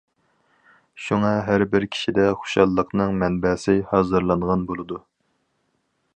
[1.07, 5.03] شۇڭا ھەر بىر كىشىدە خۇشاللىقنىڭ مەنبەسى ھازىرلانغان بولىدۇ.